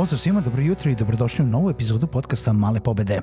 Pozdrav 0.00 0.18
svima, 0.18 0.40
dobro 0.40 0.62
jutro 0.62 0.90
i 0.90 0.94
dobrodošli 0.94 1.44
u 1.44 1.48
novu 1.48 1.70
epizodu 1.70 2.06
podcasta 2.06 2.52
Male 2.52 2.80
pobede. 2.80 3.20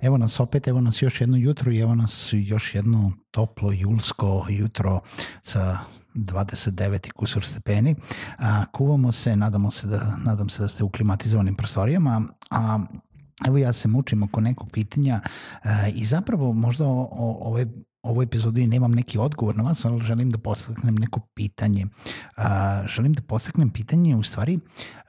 Evo 0.00 0.18
nas 0.18 0.40
opet, 0.40 0.68
evo 0.68 0.80
nas 0.80 1.02
još 1.02 1.20
jedno 1.20 1.36
jutro 1.36 1.72
i 1.72 1.78
evo 1.78 1.94
nas 1.94 2.28
još 2.32 2.74
jedno 2.74 3.12
toplo 3.30 3.72
julsko 3.72 4.46
jutro 4.48 5.00
sa 5.42 5.78
29 6.14 7.08
i 7.08 7.10
kusur 7.10 7.44
stepeni. 7.44 7.94
A, 8.38 8.64
kuvamo 8.72 9.12
se, 9.12 9.36
nadamo 9.36 9.70
se 9.70 9.86
da, 9.86 10.16
nadam 10.24 10.48
se 10.48 10.62
da 10.62 10.68
ste 10.68 10.84
u 10.84 10.90
klimatizovanim 10.90 11.54
prostorijama, 11.54 12.22
a 12.50 12.78
Evo 13.46 13.58
ja 13.58 13.72
se 13.72 13.88
mučim 13.88 14.22
oko 14.22 14.40
nekog 14.40 14.70
pitanja 14.70 15.20
a, 15.62 15.88
i 15.94 16.04
zapravo 16.04 16.52
možda 16.52 16.86
o, 16.86 17.08
o, 17.12 17.38
ove 17.40 17.66
ovoj 18.04 18.24
epizodi 18.24 18.66
nemam 18.66 18.92
neki 18.92 19.18
odgovor 19.18 19.56
na 19.56 19.62
vas, 19.62 19.84
ali 19.84 20.04
želim 20.04 20.30
da 20.30 20.38
postaknem 20.38 20.94
neko 20.94 21.20
pitanje. 21.20 21.86
A, 22.36 22.82
želim 22.86 23.12
da 23.12 23.22
postaknem 23.22 23.70
pitanje 23.70 24.16
u 24.16 24.22
stvari 24.22 24.58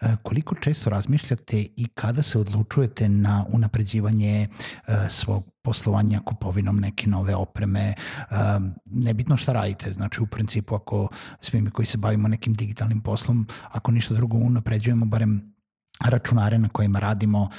a, 0.01 0.15
koliko 0.15 0.55
često 0.55 0.89
razmišljate 0.89 1.65
i 1.75 1.87
kada 1.93 2.21
se 2.21 2.39
odlučujete 2.39 3.09
na 3.09 3.45
unapređivanje 3.49 4.47
a, 4.87 5.09
svog 5.09 5.43
poslovanja 5.63 6.19
kupovinom 6.25 6.79
neke 6.79 7.09
nove 7.09 7.35
opreme, 7.35 7.93
a, 8.29 8.59
nebitno 8.85 9.37
šta 9.37 9.53
radite, 9.53 9.93
znači 9.93 10.21
u 10.21 10.27
principu 10.27 10.75
ako 10.75 11.07
svi 11.41 11.61
mi 11.61 11.71
koji 11.71 11.85
se 11.85 11.97
bavimo 11.97 12.27
nekim 12.27 12.53
digitalnim 12.53 13.01
poslom, 13.01 13.47
ako 13.71 13.91
ništa 13.91 14.13
drugo 14.13 14.37
unapređujemo 14.37 15.05
barem 15.05 15.55
računare 16.03 16.57
na 16.57 16.69
kojima 16.69 16.99
radimo 16.99 17.49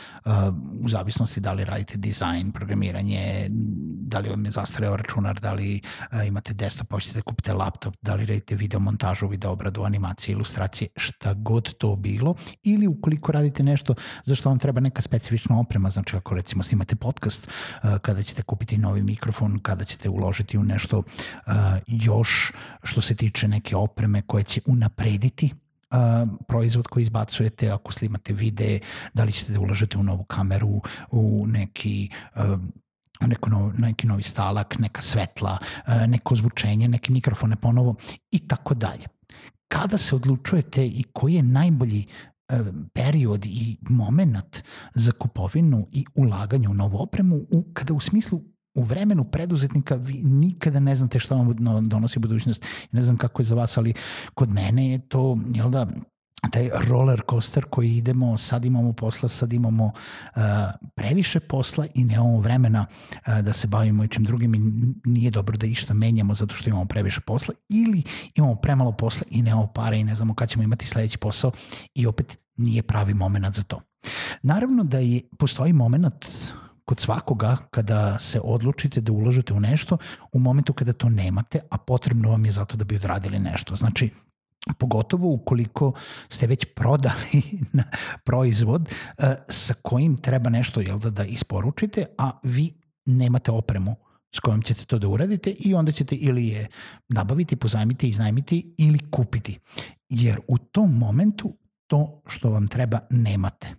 u 0.84 0.89
zavisnosti 0.89 1.41
da 1.41 1.53
li 1.53 1.65
radite 1.65 1.98
dizajn, 1.98 2.53
programiranje, 2.53 3.50
da 4.17 4.20
li 4.20 4.28
vam 4.28 4.45
je 4.45 4.50
zastareo 4.50 4.97
računar, 4.97 5.41
da 5.41 5.53
li 5.53 5.81
uh, 5.81 6.27
imate 6.27 6.55
desktop, 6.55 6.91
hoćete 6.91 7.19
da 7.19 7.22
kupite 7.22 7.53
laptop, 7.53 7.97
da 8.03 8.14
li 8.14 8.27
radite 8.27 8.55
video 8.55 8.81
montažu, 8.81 9.28
video 9.28 9.50
obradu, 9.53 9.83
animacije, 9.84 10.33
ilustracije, 10.33 10.89
šta 10.97 11.34
god 11.34 11.75
to 11.78 11.97
bilo, 11.97 12.34
ili 12.62 12.87
ukoliko 12.87 13.33
radite 13.33 13.62
nešto 13.62 13.94
za 14.25 14.34
što 14.34 14.48
vam 14.48 14.59
treba 14.59 14.81
neka 14.81 15.03
specifična 15.03 15.61
oprema, 15.61 15.91
znači 15.91 16.17
ako 16.17 16.34
recimo 16.34 16.62
snimate 16.62 16.97
podcast, 16.97 17.48
uh, 17.48 17.98
kada 18.03 18.22
ćete 18.22 18.42
kupiti 18.42 18.78
novi 18.78 19.03
mikrofon, 19.03 19.59
kada 19.62 19.84
ćete 19.84 20.09
uložiti 20.09 20.59
u 20.59 20.62
nešto 20.62 20.98
uh, 20.98 21.53
još 21.87 22.53
što 22.83 23.00
se 23.00 23.14
tiče 23.14 23.48
neke 23.48 23.77
opreme 23.77 24.22
koje 24.22 24.42
će 24.42 24.61
unaprediti 24.67 25.50
proizvod 26.48 26.87
koji 26.87 27.03
izbacujete, 27.03 27.71
ako 27.71 27.93
snimate 27.93 28.33
vide, 28.33 28.81
da 29.15 29.25
li 29.25 29.33
ćete 29.33 29.53
da 29.53 29.60
ulažete 29.60 29.98
u 29.98 30.03
novu 30.03 30.25
kameru, 30.25 30.81
u 31.10 31.47
neki 31.47 32.10
neko 33.21 33.50
novi, 33.50 33.78
neki 33.78 34.06
novi 34.06 34.22
stalak, 34.22 34.78
neka 34.78 35.03
svetla, 35.03 35.59
neko 36.06 36.37
zvučenje, 36.37 36.88
neke 36.88 37.12
mikrofone 37.12 37.56
ponovo 37.56 37.94
i 38.31 38.38
tako 38.38 38.75
dalje. 38.75 39.04
Kada 39.69 39.99
se 39.99 40.15
odlučujete 40.15 40.87
i 40.87 41.04
koji 41.12 41.34
je 41.34 41.43
najbolji 41.43 42.06
period 42.93 43.47
i 43.47 43.77
moment 43.91 44.62
za 44.94 45.12
kupovinu 45.12 45.87
i 45.93 46.04
ulaganje 46.15 46.69
u 46.69 46.75
novu 46.75 46.99
opremu, 47.03 47.37
u, 47.37 47.65
kada 47.72 47.94
u 47.94 48.00
smislu 48.00 48.43
u 48.75 48.82
vremenu 48.82 49.25
preduzetnika 49.25 49.94
vi 49.94 50.22
nikada 50.22 50.81
ne 50.81 50.94
znate 50.94 51.19
šta 51.19 51.34
vam 51.34 51.88
donosi 51.88 52.19
budućnost. 52.19 52.66
Ne 52.93 53.03
znam 53.03 53.16
kako 53.16 53.43
je 53.43 53.47
za 53.47 53.54
vas, 53.54 53.78
ali 53.78 53.94
kod 54.34 54.50
mene 54.50 54.91
je 54.91 54.98
to, 54.98 55.38
jel 55.54 55.71
da, 55.71 55.87
taj 56.49 56.69
roller 56.89 57.23
coaster 57.31 57.65
koji 57.65 57.97
idemo, 57.97 58.39
sad 58.39 58.65
imamo 58.65 58.93
posla, 58.93 59.29
sad 59.29 59.53
imamo 59.53 59.84
uh, 59.84 60.43
previše 60.95 61.41
posla 61.41 61.87
i 61.95 62.05
nemamo 62.05 62.41
vremena 62.41 62.87
uh, 63.12 63.39
da 63.41 63.53
se 63.53 63.67
bavimo 63.67 64.05
i 64.05 64.09
čim 64.09 64.25
drugim 64.25 64.55
i 64.55 64.61
nije 65.05 65.31
dobro 65.31 65.57
da 65.57 65.67
išta 65.67 65.95
menjamo 65.95 66.34
zato 66.34 66.55
što 66.55 66.71
imamo 66.71 66.84
previše 66.84 67.21
posla 67.21 67.55
ili 67.69 68.03
imamo 68.34 68.55
premalo 68.55 68.93
posla 68.93 69.27
i 69.31 69.43
nemamo 69.43 69.67
pare 69.67 69.99
i 69.99 70.05
ne 70.05 70.17
znamo 70.17 70.34
kad 70.34 70.49
ćemo 70.49 70.62
imati 70.62 70.87
sledeći 70.87 71.19
posao 71.19 71.51
i 71.95 72.07
opet 72.07 72.39
nije 72.57 72.83
pravi 72.83 73.15
moment 73.15 73.57
za 73.57 73.63
to. 73.63 73.81
Naravno 74.43 74.84
da 74.84 74.99
je, 74.99 75.21
postoji 75.39 75.73
moment 75.73 76.27
kod 76.84 77.01
svakoga 77.01 77.57
kada 77.71 78.19
se 78.19 78.41
odlučite 78.45 79.01
da 79.01 79.13
uložite 79.13 79.55
u 79.55 79.61
nešto 79.61 79.99
u 80.33 80.39
momentu 80.39 80.73
kada 80.73 80.93
to 80.93 81.09
nemate, 81.09 81.61
a 81.71 81.78
potrebno 81.78 82.31
vam 82.31 82.45
je 82.45 82.53
zato 82.53 82.77
da 82.77 82.84
bi 82.84 82.97
odradili 82.97 83.39
nešto. 83.39 83.77
Znači, 83.77 84.11
pogotovo 84.75 85.28
ukoliko 85.28 85.93
ste 86.28 86.47
već 86.47 86.65
prodali 86.75 87.43
na 87.72 87.84
proizvod 88.25 88.82
uh, 88.82 89.25
sa 89.49 89.75
kojim 89.82 90.16
treba 90.16 90.50
nešto 90.50 90.81
jel 90.81 90.99
da, 90.99 91.10
da 91.10 91.25
isporučite, 91.25 92.04
a 92.19 92.38
vi 92.43 92.72
nemate 93.04 93.50
opremu 93.50 93.97
s 94.37 94.41
kojom 94.41 94.62
ćete 94.62 94.84
to 94.84 94.99
da 94.99 95.09
uradite 95.09 95.50
i 95.50 95.75
onda 95.75 95.93
ćete 95.93 96.16
ili 96.16 96.49
je 96.49 96.66
nabaviti, 97.09 97.56
pozajmiti, 97.56 98.09
iznajmiti 98.09 98.75
ili 98.78 98.99
kupiti. 99.10 99.59
Jer 100.09 100.41
u 100.49 100.59
tom 100.59 100.98
momentu 100.98 101.56
to 101.87 102.22
što 102.27 102.50
vam 102.50 102.69
treba 102.69 102.98
nemate. 103.10 103.75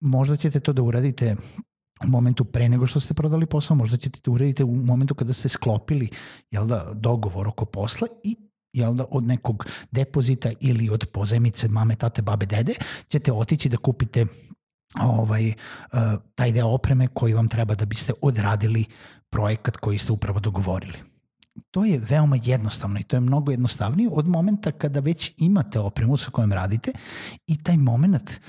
Možda 0.00 0.36
ćete 0.36 0.60
to 0.60 0.72
da 0.72 0.82
uradite 0.82 1.36
u 2.04 2.08
momentu 2.08 2.44
pre 2.44 2.68
nego 2.68 2.86
što 2.86 3.00
ste 3.00 3.14
prodali 3.14 3.46
posao, 3.46 3.76
možda 3.76 3.96
ćete 3.96 4.20
to 4.20 4.32
uraditi 4.32 4.64
u 4.64 4.76
momentu 4.76 5.14
kada 5.14 5.32
ste 5.32 5.48
sklopili 5.48 6.08
jel 6.50 6.66
da, 6.66 6.92
dogovor 6.94 7.48
oko 7.48 7.64
posla 7.64 8.08
i 8.24 8.47
jel 8.78 8.94
da, 8.94 9.04
od 9.10 9.24
nekog 9.24 9.66
depozita 9.90 10.50
ili 10.60 10.90
od 10.90 11.06
pozemice 11.12 11.68
mame, 11.68 11.94
tate, 11.94 12.22
babe, 12.22 12.46
dede, 12.46 12.74
ćete 13.08 13.32
otići 13.32 13.68
da 13.68 13.76
kupite 13.76 14.26
ovaj, 15.00 15.48
uh, 15.48 15.98
taj 16.34 16.52
deo 16.52 16.68
opreme 16.68 17.08
koji 17.08 17.34
vam 17.34 17.48
treba 17.48 17.74
da 17.74 17.84
biste 17.84 18.12
odradili 18.22 18.84
projekat 19.30 19.76
koji 19.76 19.98
ste 19.98 20.12
upravo 20.12 20.40
dogovorili. 20.40 20.98
To 21.70 21.84
je 21.84 21.98
veoma 21.98 22.38
jednostavno 22.44 23.00
i 23.00 23.02
to 23.02 23.16
je 23.16 23.20
mnogo 23.20 23.50
jednostavnije 23.50 24.08
od 24.12 24.28
momenta 24.28 24.72
kada 24.72 25.00
već 25.00 25.32
imate 25.36 25.80
opremu 25.80 26.16
sa 26.16 26.30
kojom 26.30 26.52
radite 26.52 26.92
i 27.46 27.62
taj 27.62 27.76
moment 27.76 28.40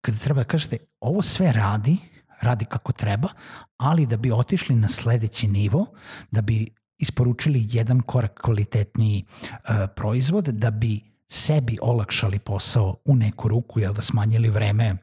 kada 0.00 0.18
treba 0.18 0.40
da 0.40 0.44
kažete 0.44 0.76
ovo 1.00 1.22
sve 1.22 1.52
radi, 1.52 1.96
radi 2.40 2.64
kako 2.64 2.92
treba, 2.92 3.28
ali 3.76 4.06
da 4.06 4.16
bi 4.16 4.32
otišli 4.32 4.74
na 4.76 4.88
sledeći 4.88 5.48
nivo, 5.48 5.86
da 6.30 6.40
bi 6.42 6.66
isporučili 6.98 7.66
jedan 7.70 8.02
korak 8.02 8.40
kvalitetniji 8.40 9.24
uh, 9.50 9.58
proizvod, 9.96 10.44
da 10.44 10.70
bi 10.70 11.00
sebi 11.28 11.78
olakšali 11.82 12.38
posao 12.38 12.96
u 13.04 13.16
neku 13.16 13.48
ruku, 13.48 13.80
jel 13.80 13.92
da 13.92 14.02
smanjili 14.02 14.48
vreme 14.48 14.96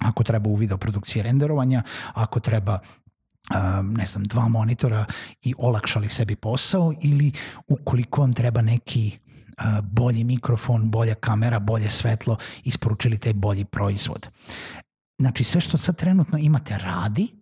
ako 0.00 0.24
treba 0.24 0.50
u 0.50 0.54
video 0.54 0.78
produkcije 0.78 1.22
renderovanja, 1.22 1.82
ako 2.14 2.40
treba 2.40 2.78
um, 2.78 3.92
ne 3.92 4.06
znam, 4.06 4.24
dva 4.24 4.48
monitora 4.48 5.04
i 5.42 5.54
olakšali 5.58 6.08
sebi 6.08 6.36
posao 6.36 6.94
ili 7.02 7.32
ukoliko 7.68 8.20
vam 8.20 8.32
treba 8.32 8.62
neki 8.62 9.18
uh, 9.18 9.80
bolji 9.80 10.24
mikrofon, 10.24 10.90
bolja 10.90 11.14
kamera, 11.14 11.58
bolje 11.58 11.90
svetlo, 11.90 12.36
isporučili 12.64 13.18
taj 13.18 13.32
bolji 13.32 13.64
proizvod. 13.64 14.28
Znači 15.18 15.44
sve 15.44 15.60
što 15.60 15.78
sad 15.78 15.96
trenutno 15.96 16.38
imate 16.38 16.78
radi 16.78 17.39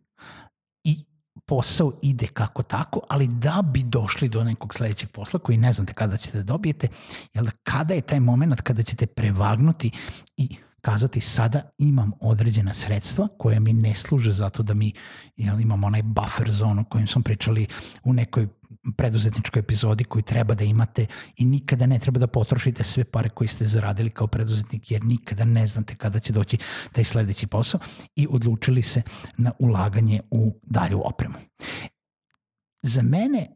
posao 1.48 1.92
ide 2.02 2.26
kako 2.26 2.62
tako, 2.62 3.00
ali 3.08 3.28
da 3.28 3.62
bi 3.72 3.82
došli 3.82 4.28
do 4.28 4.44
nekog 4.44 4.74
sledećeg 4.74 5.10
posla 5.10 5.40
koji 5.40 5.58
ne 5.58 5.72
znate 5.72 5.92
kada 5.92 6.16
ćete 6.16 6.38
da 6.38 6.44
dobijete, 6.44 6.88
jel 7.34 7.44
da 7.44 7.50
kada 7.50 7.94
je 7.94 8.00
taj 8.00 8.20
moment 8.20 8.60
kada 8.60 8.82
ćete 8.82 9.06
prevagnuti 9.06 9.90
i 10.36 10.56
kazati 10.88 11.20
sada 11.20 11.70
imam 11.79 12.12
određena 12.20 12.73
sredstva 12.73 13.29
koja 13.38 13.61
mi 13.61 13.73
ne 13.73 13.94
služe 13.94 14.32
zato 14.32 14.62
da 14.62 14.75
mi 14.75 14.93
jel, 15.37 15.61
imamo 15.61 15.87
onaj 15.87 16.02
buffer 16.02 16.50
zonu 16.50 16.81
o 16.81 16.85
kojem 16.85 17.06
smo 17.06 17.23
pričali 17.23 17.67
u 18.05 18.12
nekoj 18.12 18.49
preduzetničkoj 18.96 19.61
epizodi 19.61 20.05
koju 20.05 20.23
treba 20.23 20.55
da 20.55 20.64
imate 20.64 21.06
i 21.37 21.44
nikada 21.44 21.87
ne 21.87 21.99
treba 21.99 22.19
da 22.19 22.26
potrošite 22.26 22.85
sve 22.85 23.05
pare 23.05 23.29
koje 23.29 23.49
ste 23.49 23.67
zaradili 23.67 24.11
kao 24.11 24.26
preduzetnik 24.26 24.90
jer 24.90 25.05
nikada 25.05 25.44
ne 25.44 25.67
znate 25.67 25.94
kada 25.94 26.20
će 26.20 26.32
doći 26.32 26.58
taj 26.93 27.05
sledeći 27.05 27.46
posao 27.46 27.81
i 28.17 28.26
odlučili 28.31 28.82
se 28.82 29.02
na 29.37 29.52
ulaganje 29.58 30.20
u 30.31 30.61
dalju 30.62 31.02
opremu. 31.05 31.35
Za 32.82 33.02
mene 33.02 33.46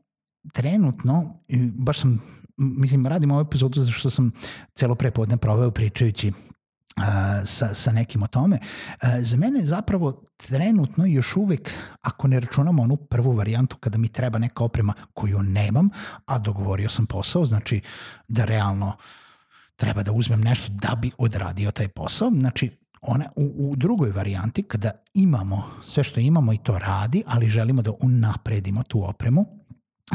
trenutno, 0.52 1.40
baš 1.76 2.00
sam 2.00 2.22
mislim, 2.56 3.06
radim 3.06 3.30
ovu 3.30 3.40
epizodu 3.40 3.80
zato 3.80 3.92
što 3.92 4.10
sam 4.10 4.32
celo 4.74 4.94
prepodne 4.94 5.36
proveo 5.36 5.70
pričajući 5.70 6.32
sa, 7.44 7.74
sa 7.74 7.92
nekim 7.92 8.22
o 8.22 8.26
tome. 8.26 8.58
Za 9.20 9.36
mene 9.36 9.60
je 9.60 9.66
zapravo 9.66 10.24
trenutno 10.36 11.06
još 11.06 11.36
uvek, 11.36 11.70
ako 12.02 12.28
ne 12.28 12.40
računamo 12.40 12.82
onu 12.82 12.96
prvu 12.96 13.32
varijantu 13.32 13.76
kada 13.76 13.98
mi 13.98 14.08
treba 14.08 14.38
neka 14.38 14.64
oprema 14.64 14.94
koju 15.14 15.42
nemam, 15.42 15.88
a 16.26 16.38
dogovorio 16.38 16.88
sam 16.88 17.06
posao, 17.06 17.44
znači 17.44 17.80
da 18.28 18.44
realno 18.44 18.96
treba 19.76 20.02
da 20.02 20.12
uzmem 20.12 20.40
nešto 20.40 20.72
da 20.72 20.94
bi 20.94 21.10
odradio 21.18 21.70
taj 21.70 21.88
posao. 21.88 22.30
Znači, 22.30 22.70
ona, 23.02 23.24
u, 23.36 23.70
u 23.70 23.76
drugoj 23.76 24.10
varijanti, 24.10 24.62
kada 24.62 24.90
imamo 25.14 25.64
sve 25.84 26.04
što 26.04 26.20
imamo 26.20 26.52
i 26.52 26.58
to 26.58 26.78
radi, 26.78 27.22
ali 27.26 27.48
želimo 27.48 27.82
da 27.82 27.92
unapredimo 28.00 28.82
tu 28.82 29.08
opremu, 29.08 29.61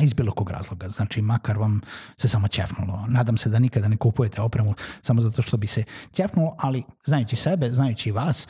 iz 0.02 0.14
bilo 0.14 0.32
kog 0.32 0.52
razloga. 0.52 0.90
Znači, 0.90 1.22
makar 1.22 1.58
vam 1.58 1.82
se 2.18 2.28
samo 2.28 2.48
ćefnulo. 2.48 3.06
Nadam 3.08 3.38
se 3.38 3.50
da 3.50 3.60
nikada 3.60 3.88
ne 3.88 3.98
kupujete 3.98 4.42
opremu 4.42 4.74
samo 5.02 5.22
zato 5.22 5.42
što 5.42 5.58
bi 5.58 5.68
se 5.68 5.84
ćefnulo, 6.14 6.56
ali 6.60 6.84
znajući 7.06 7.36
sebe, 7.36 7.70
znajući 7.70 8.12
vas, 8.12 8.48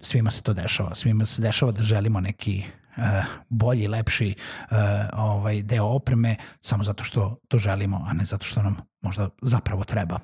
svima 0.00 0.30
se 0.30 0.42
to 0.42 0.52
dešava. 0.52 0.94
Svima 0.94 1.26
se 1.26 1.42
dešava 1.42 1.72
da 1.72 1.82
želimo 1.82 2.20
neki 2.20 2.64
uh, 2.96 3.02
bolji, 3.48 3.88
lepši 3.88 4.34
uh, 4.70 4.76
ovaj 5.12 5.62
deo 5.62 5.84
opreme 5.84 6.36
samo 6.60 6.84
zato 6.84 7.04
što 7.04 7.36
to 7.48 7.58
želimo, 7.58 8.04
a 8.08 8.12
ne 8.12 8.24
zato 8.24 8.46
što 8.46 8.62
nam 8.62 8.76
možda 9.02 9.28
zapravo 9.42 9.84
treba. 9.84 10.18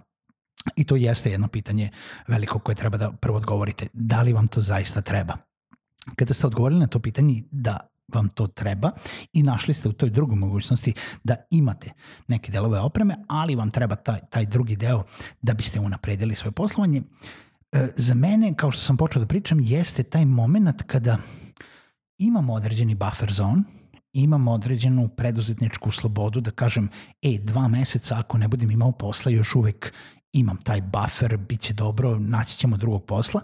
I 0.76 0.84
to 0.84 0.96
jeste 0.96 1.30
jedno 1.30 1.48
pitanje 1.48 1.90
veliko 2.28 2.58
koje 2.58 2.74
treba 2.74 2.96
da 2.96 3.12
prvo 3.12 3.36
odgovorite. 3.36 3.86
Da 3.92 4.22
li 4.22 4.32
vam 4.32 4.46
to 4.46 4.60
zaista 4.60 5.00
treba? 5.00 5.36
Kada 6.16 6.34
ste 6.34 6.46
odgovorili 6.46 6.80
na 6.80 6.86
to 6.86 6.98
pitanje 6.98 7.42
da 7.50 7.78
vam 8.08 8.28
to 8.28 8.46
treba 8.46 8.90
i 9.32 9.42
našli 9.42 9.74
ste 9.74 9.88
u 9.88 9.92
toj 9.92 10.10
drugoj 10.10 10.36
mogućnosti 10.36 10.92
da 11.24 11.36
imate 11.50 11.90
neke 12.28 12.52
delove 12.52 12.80
opreme, 12.80 13.16
ali 13.28 13.54
vam 13.54 13.70
treba 13.70 13.96
taj, 13.96 14.18
taj 14.30 14.46
drugi 14.46 14.76
deo 14.76 15.02
da 15.42 15.54
biste 15.54 15.80
unapredili 15.80 16.34
svoje 16.34 16.52
poslovanje. 16.52 17.02
E, 17.72 17.88
za 17.96 18.14
mene, 18.14 18.54
kao 18.56 18.70
što 18.70 18.82
sam 18.82 18.96
počeo 18.96 19.20
da 19.20 19.26
pričam, 19.26 19.60
jeste 19.60 20.02
taj 20.02 20.24
moment 20.24 20.82
kada 20.82 21.18
imamo 22.18 22.54
određeni 22.54 22.94
buffer 22.94 23.32
zone, 23.32 23.62
imamo 24.12 24.52
određenu 24.52 25.08
preduzetničku 25.08 25.90
slobodu 25.90 26.40
da 26.40 26.50
kažem, 26.50 26.88
e, 27.22 27.38
dva 27.38 27.68
meseca 27.68 28.16
ako 28.18 28.38
ne 28.38 28.48
budem 28.48 28.70
imao 28.70 28.92
posla, 28.92 29.32
još 29.32 29.54
uvek 29.54 29.92
imam 30.32 30.56
taj 30.56 30.80
buffer, 30.80 31.36
bit 31.36 31.60
će 31.60 31.74
dobro, 31.74 32.18
naći 32.18 32.56
ćemo 32.56 32.76
drugog 32.76 33.04
posla 33.04 33.40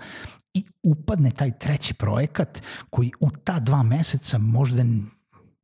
i 0.54 0.64
upadne 0.82 1.30
taj 1.30 1.58
treći 1.58 1.94
projekat 1.94 2.62
koji 2.90 3.10
u 3.20 3.30
ta 3.30 3.60
dva 3.60 3.82
meseca 3.82 4.38
možda 4.38 4.82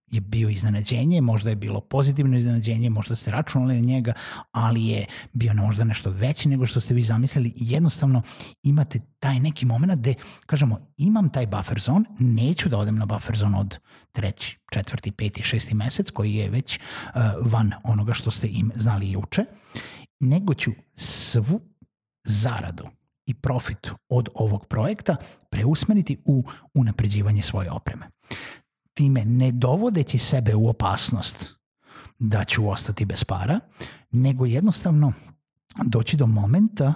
je 0.06 0.20
bio 0.20 0.48
iznenađenje, 0.48 1.20
možda 1.20 1.50
je 1.50 1.56
bilo 1.56 1.80
pozitivno 1.80 2.36
iznenađenje, 2.36 2.90
možda 2.90 3.16
ste 3.16 3.30
računali 3.30 3.74
na 3.74 3.80
njega, 3.80 4.12
ali 4.52 4.86
je 4.86 5.04
bio 5.32 5.54
možda 5.54 5.84
nešto 5.84 6.10
veći 6.10 6.48
nego 6.48 6.66
što 6.66 6.80
ste 6.80 6.94
vi 6.94 7.02
zamislili. 7.02 7.52
Jednostavno 7.56 8.22
imate 8.62 9.00
taj 9.18 9.40
neki 9.40 9.66
moment 9.66 9.92
gde, 9.92 10.14
kažemo, 10.46 10.78
imam 10.96 11.28
taj 11.28 11.46
buffer 11.46 11.80
zone, 11.80 12.04
neću 12.18 12.68
da 12.68 12.78
odem 12.78 12.96
na 12.96 13.06
buffer 13.06 13.36
zone 13.36 13.58
od 13.58 13.78
treći, 14.12 14.58
četvrti, 14.72 15.10
peti, 15.10 15.42
šesti 15.42 15.74
mesec 15.74 16.10
koji 16.10 16.34
je 16.34 16.50
već 16.50 16.78
uh, 16.78 17.20
van 17.40 17.72
onoga 17.84 18.12
što 18.12 18.30
ste 18.30 18.48
im 18.48 18.72
znali 18.74 19.10
juče, 19.10 19.44
nego 20.20 20.54
ću 20.54 20.70
svu 20.94 21.60
zaradu 22.24 22.95
i 23.26 23.34
profit 23.34 23.90
od 24.08 24.28
ovog 24.34 24.66
projekta 24.66 25.16
preusmeriti 25.50 26.22
u 26.24 26.44
unapređivanje 26.74 27.42
svoje 27.42 27.70
opreme. 27.70 28.06
Time 28.94 29.24
ne 29.24 29.52
dovodeći 29.52 30.18
sebe 30.18 30.54
u 30.54 30.68
opasnost 30.68 31.54
da 32.18 32.44
ću 32.44 32.68
ostati 32.68 33.04
bez 33.04 33.24
para, 33.24 33.60
nego 34.10 34.46
jednostavno 34.46 35.12
doći 35.84 36.16
do 36.16 36.26
momenta 36.26 36.94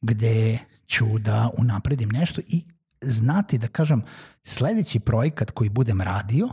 gde 0.00 0.58
ću 0.86 1.18
da 1.18 1.50
unapredim 1.58 2.08
nešto 2.08 2.40
i 2.46 2.64
znati 3.00 3.58
da 3.58 3.68
kažem 3.68 4.02
sledeći 4.44 5.00
projekat 5.00 5.50
koji 5.50 5.70
budem 5.70 6.00
radio 6.00 6.48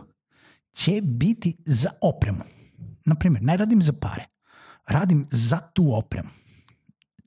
će 0.73 1.01
biti 1.03 1.57
za 1.65 1.89
opremu. 2.01 2.43
Naprimjer, 3.05 3.43
ne 3.43 3.57
radim 3.57 3.81
za 3.81 3.93
pare, 3.93 4.25
radim 4.87 5.27
za 5.31 5.57
tu 5.57 5.95
opremu 5.95 6.29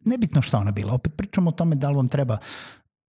nebitno 0.04 0.42
šta 0.42 0.58
ona 0.58 0.70
bila, 0.70 0.94
opet 0.94 1.12
pričamo 1.16 1.50
o 1.50 1.52
tome 1.52 1.76
da 1.76 1.90
li 1.90 1.96
vam 1.96 2.08
treba 2.08 2.38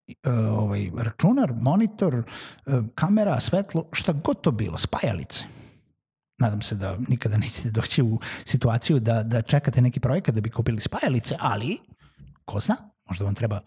e, 0.07 0.31
ovaj, 0.31 0.89
računar, 0.97 1.53
monitor, 1.61 2.15
e, 2.15 2.81
kamera, 2.95 3.39
svetlo, 3.39 3.89
šta 3.91 4.13
god 4.13 4.41
to 4.41 4.51
bilo, 4.51 4.77
spajalice. 4.77 5.45
Nadam 6.39 6.61
se 6.61 6.75
da 6.75 6.97
nikada 7.07 7.37
nećete 7.43 7.71
doći 7.71 8.01
u 8.01 8.19
situaciju 8.45 8.99
da, 8.99 9.23
da 9.23 9.41
čekate 9.41 9.81
neki 9.81 9.99
projekat 9.99 10.35
da 10.35 10.41
bi 10.41 10.49
kupili 10.49 10.79
spajalice, 10.79 11.35
ali 11.39 11.77
ko 12.45 12.59
zna, 12.59 12.75
možda 13.09 13.25
vam 13.25 13.35
treba 13.35 13.61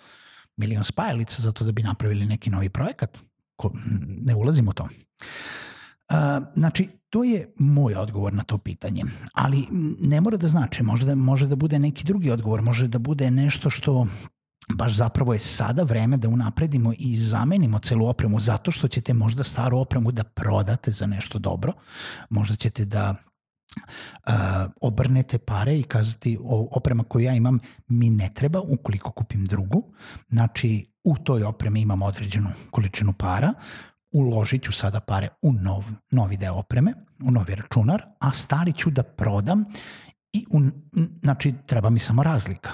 milion 0.56 0.84
spajalica 0.84 1.42
za 1.42 1.52
to 1.52 1.64
da 1.64 1.72
bi 1.72 1.82
napravili 1.82 2.26
neki 2.26 2.50
novi 2.50 2.68
projekat. 2.68 3.18
Ko, 3.56 3.70
ne 4.22 4.34
ulazim 4.34 4.68
u 4.68 4.72
to. 4.72 4.82
Uh, 4.82 5.65
znači, 6.54 6.88
to 7.10 7.24
je 7.24 7.52
moj 7.58 7.94
odgovor 7.94 8.34
na 8.34 8.42
to 8.42 8.58
pitanje. 8.58 9.02
Ali 9.32 9.66
ne 10.00 10.20
mora 10.20 10.36
da 10.36 10.48
znači, 10.48 10.82
može 10.82 11.06
da, 11.06 11.14
može 11.14 11.46
da 11.46 11.56
bude 11.56 11.78
neki 11.78 12.04
drugi 12.04 12.30
odgovor, 12.30 12.62
može 12.62 12.88
da 12.88 12.98
bude 12.98 13.30
nešto 13.30 13.70
što 13.70 14.06
baš 14.74 14.92
zapravo 14.96 15.32
je 15.32 15.38
sada 15.38 15.82
vreme 15.82 16.16
da 16.16 16.28
unapredimo 16.28 16.92
i 16.98 17.16
zamenimo 17.16 17.78
celu 17.78 18.08
opremu 18.08 18.40
zato 18.40 18.70
što 18.70 18.88
ćete 18.88 19.14
možda 19.14 19.44
staru 19.44 19.78
opremu 19.78 20.12
da 20.12 20.24
prodate 20.24 20.90
za 20.90 21.06
nešto 21.06 21.38
dobro. 21.38 21.72
Možda 22.30 22.56
ćete 22.56 22.84
da 22.84 23.14
uh, 24.26 24.32
obrnete 24.80 25.38
pare 25.38 25.78
i 25.78 25.82
kazati 25.82 26.38
o, 26.42 26.68
oprema 26.72 27.04
koju 27.04 27.24
ja 27.24 27.34
imam 27.34 27.58
mi 27.88 28.10
ne 28.10 28.30
treba 28.34 28.60
ukoliko 28.60 29.10
kupim 29.10 29.44
drugu. 29.44 29.92
Znači 30.28 30.92
u 31.04 31.16
toj 31.16 31.42
opremi 31.42 31.80
imam 31.80 32.02
određenu 32.02 32.48
količinu 32.70 33.12
para 33.12 33.52
uložit 34.12 34.62
ću 34.62 34.72
sada 34.72 35.00
pare 35.00 35.28
u 35.42 35.52
nov, 35.52 35.84
novi 36.10 36.36
deo 36.36 36.54
opreme, 36.54 36.92
u 37.24 37.30
novi 37.30 37.54
računar, 37.54 38.02
a 38.18 38.32
stari 38.32 38.72
ću 38.72 38.90
da 38.90 39.02
prodam 39.02 39.64
i 40.32 40.46
u, 40.50 40.60
znači 41.22 41.54
treba 41.66 41.90
mi 41.90 41.98
samo 41.98 42.22
razlika. 42.22 42.70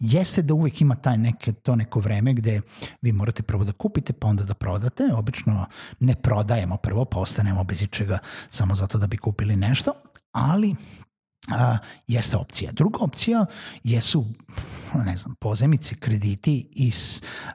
Jeste 0.00 0.42
da 0.42 0.54
uvek 0.54 0.80
ima 0.80 0.94
taj 0.94 1.18
neke, 1.18 1.52
to 1.52 1.76
neko 1.76 2.00
vreme 2.00 2.34
gde 2.34 2.60
vi 3.02 3.12
morate 3.12 3.42
prvo 3.42 3.64
da 3.64 3.72
kupite 3.72 4.12
pa 4.12 4.26
onda 4.26 4.44
da 4.44 4.54
prodate. 4.54 5.04
Obično 5.14 5.66
ne 6.00 6.14
prodajemo 6.14 6.76
prvo 6.76 7.04
pa 7.04 7.18
ostanemo 7.18 7.64
bez 7.64 7.82
ičega 7.82 8.18
samo 8.50 8.74
zato 8.74 8.98
da 8.98 9.06
bi 9.06 9.16
kupili 9.16 9.56
nešto, 9.56 9.92
ali 10.32 10.76
a, 11.52 11.78
jeste 12.06 12.36
opcija. 12.36 12.72
Druga 12.72 12.98
opcija 13.00 13.46
jesu 13.84 14.24
ne 14.94 15.16
znam, 15.16 15.34
pozemice, 15.34 15.94
krediti 15.94 16.68
i 16.72 16.92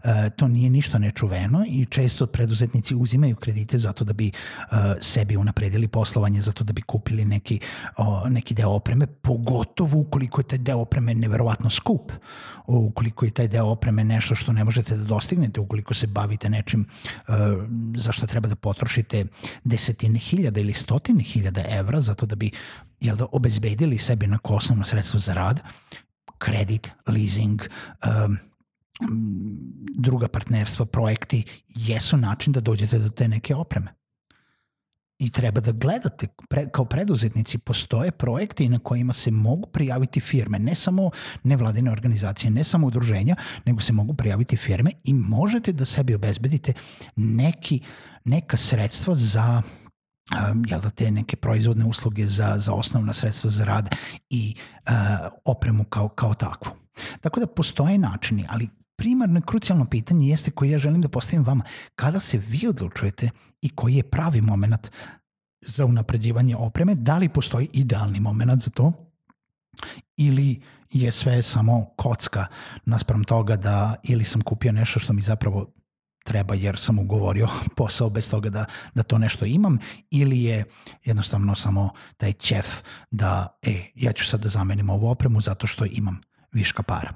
e, 0.04 0.30
to 0.30 0.48
nije 0.48 0.70
ništa 0.70 0.98
nečuveno 0.98 1.66
i 1.68 1.86
često 1.86 2.28
preduzetnici 2.28 2.96
uzimaju 2.96 3.36
kredite 3.36 3.78
zato 3.78 4.04
da 4.04 4.14
bi 4.14 4.28
e, 4.28 4.32
sebi 5.00 5.38
unapredili 5.38 5.88
poslovanje, 5.88 6.42
zato 6.42 6.64
da 6.64 6.74
bi 6.74 6.82
kupili 6.82 7.26
neki, 7.26 7.60
o, 7.98 8.30
neki 8.30 8.54
deo 8.54 8.70
opreme, 8.70 9.08
pogotovo 9.08 10.00
ukoliko 10.00 10.42
je 10.42 10.48
taj 10.48 10.58
deo 10.58 10.78
opreme 10.78 11.14
neverovatno 11.14 11.70
skup, 11.70 12.12
ukoliko 12.68 13.26
je 13.26 13.32
taj 13.32 13.48
deo 13.48 13.66
opreme 13.66 14.04
nešto 14.04 14.36
što 14.36 14.54
ne 14.54 14.64
možete 14.64 14.98
da 14.98 15.04
dostignete, 15.04 15.60
ukoliko 15.60 15.94
se 15.94 16.08
bavite 16.08 16.50
nečim 16.50 16.86
e, 17.28 17.32
za 17.98 18.12
što 18.12 18.28
treba 18.28 18.48
da 18.48 18.56
potrošite 18.56 19.26
desetine 19.64 20.20
hiljada 20.20 20.60
ili 20.62 20.74
stotine 20.74 21.24
hiljada 21.24 21.64
evra 21.70 22.02
zato 22.02 22.26
da 22.26 22.36
bi 22.36 22.52
jel 23.02 23.16
da, 23.16 23.26
obezbedili 23.32 23.98
sebi 23.98 24.28
na 24.28 24.40
osnovno 24.44 24.86
sredstvo 24.86 25.20
za 25.20 25.34
rad, 25.34 25.62
kredit, 26.42 26.90
leasing, 27.08 27.62
um, 27.62 28.38
druga 29.96 30.28
partnerstva, 30.28 30.86
projekti 30.86 31.44
jesu 31.68 32.18
način 32.18 32.54
da 32.54 32.62
dođete 32.62 33.00
do 33.00 33.10
te 33.10 33.28
neke 33.28 33.56
opreme. 33.56 33.94
I 35.22 35.30
treba 35.32 35.62
da 35.62 35.72
gledate, 35.72 36.28
pre, 36.50 36.70
kao 36.70 36.86
preduzetnici 36.86 37.58
postoje 37.58 38.12
projekti 38.12 38.70
na 38.70 38.80
kojima 38.80 39.14
se 39.14 39.32
mogu 39.32 39.70
prijaviti 39.70 40.20
firme, 40.20 40.60
ne 40.60 40.76
samo 40.76 41.12
nevladine 41.44 41.92
organizacije, 41.92 42.52
ne 42.52 42.64
samo 42.64 42.88
udruženja, 42.88 43.36
nego 43.66 43.82
se 43.82 43.94
mogu 43.94 44.14
prijaviti 44.14 44.58
firme 44.58 44.92
i 45.04 45.14
možete 45.14 45.72
da 45.72 45.86
sebi 45.86 46.16
obezbedite 46.16 46.74
neki, 47.16 47.80
neka 48.26 48.58
sredstva 48.58 49.16
za 49.16 49.62
um, 49.66 49.81
jel 50.68 50.82
da 50.82 50.90
te 50.90 51.12
neke 51.12 51.36
proizvodne 51.36 51.86
usluge 51.86 52.26
za, 52.26 52.54
za 52.58 52.74
osnovna 52.74 53.14
sredstva 53.14 53.50
za 53.50 53.64
rad 53.64 53.96
i 54.30 54.56
uh, 54.56 54.94
opremu 55.46 55.84
kao, 55.84 56.10
kao 56.10 56.34
takvu. 56.34 56.72
Tako 57.22 57.40
da 57.40 57.48
postoje 57.48 57.98
načini, 57.98 58.46
ali 58.50 58.70
primarno 58.96 59.42
krucijalno 59.42 59.86
pitanje 59.86 60.28
jeste 60.28 60.52
koje 60.52 60.70
ja 60.70 60.80
želim 60.80 61.02
da 61.02 61.10
postavim 61.10 61.46
vama. 61.46 61.64
Kada 61.96 62.20
se 62.20 62.38
vi 62.38 62.68
odlučujete 62.68 63.30
i 63.62 63.70
koji 63.70 63.96
je 63.96 64.10
pravi 64.10 64.42
moment 64.42 64.92
za 65.62 65.86
unapređivanje 65.86 66.56
opreme, 66.56 66.96
da 66.96 67.18
li 67.18 67.30
postoji 67.30 67.70
idealni 67.74 68.20
moment 68.20 68.64
za 68.64 68.70
to 68.70 68.92
ili 70.18 70.62
je 70.92 71.12
sve 71.12 71.42
samo 71.42 71.86
kocka 71.98 72.46
naspram 72.86 73.24
toga 73.24 73.56
da 73.56 73.96
ili 74.04 74.24
sam 74.24 74.42
kupio 74.42 74.72
nešto 74.72 75.00
što 75.00 75.14
mi 75.14 75.22
zapravo 75.22 75.74
treba 76.24 76.56
jer 76.56 76.80
sam 76.80 77.00
ugovorio 77.00 77.48
posao 77.78 78.10
bez 78.10 78.30
toga 78.30 78.50
da, 78.50 78.66
da 78.96 79.04
to 79.04 79.18
nešto 79.18 79.46
imam 79.46 79.78
ili 80.10 80.44
je 80.44 80.64
jednostavno 81.06 81.56
samo 81.56 81.90
taj 82.18 82.34
ćef 82.34 82.68
da 83.12 83.60
e, 83.62 83.92
ja 83.96 84.14
ću 84.14 84.26
sad 84.26 84.42
da 84.42 84.50
zamenim 84.50 84.90
ovu 84.90 85.10
opremu 85.10 85.42
zato 85.42 85.68
što 85.68 85.86
imam 85.86 86.22
viška 86.52 86.84
para. 86.84 87.14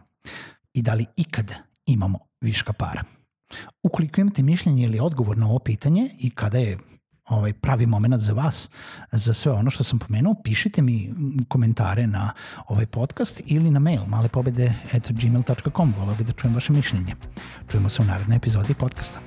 I 0.73 0.81
da 0.81 0.93
li 0.93 1.05
ikad 1.15 1.53
imamo 1.85 2.19
viška 2.41 2.73
para? 2.73 3.03
Ukoliko 3.83 4.21
imate 4.21 4.41
mišljenje 4.41 4.83
ili 4.83 4.99
odgovor 4.99 5.37
na 5.37 5.47
ovo 5.47 5.59
pitanje 5.59 6.09
i 6.19 6.29
kada 6.29 6.57
je 6.57 6.77
ovaj 7.29 7.53
pravi 7.53 7.85
moment 7.85 8.21
za 8.21 8.33
vas, 8.33 8.69
za 9.11 9.33
sve 9.33 9.51
ono 9.51 9.69
što 9.69 9.83
sam 9.83 9.99
pomenuo, 9.99 10.35
pišite 10.43 10.81
mi 10.81 11.13
komentare 11.47 12.07
na 12.07 12.31
ovaj 12.67 12.85
podcast 12.85 13.41
ili 13.45 13.71
na 13.71 13.79
mail 13.79 14.01
malepobede.gmail.com. 14.07 15.93
Volao 15.99 16.15
bih 16.15 16.27
da 16.27 16.33
čujem 16.33 16.53
vaše 16.53 16.73
mišljenje. 16.73 17.15
Čujemo 17.71 17.89
se 17.89 18.01
u 18.01 18.05
narednoj 18.05 18.37
epizodi 18.37 18.73
podcasta. 18.73 19.19